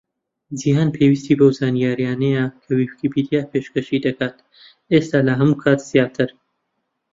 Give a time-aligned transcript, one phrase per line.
[0.59, 4.35] جیهان پێویستی بەو زانیاریانەیە کە ویکیپیدیا پێشکەشی دەکات،
[4.91, 6.29] ئێستا لە هەموو کات زیاتر.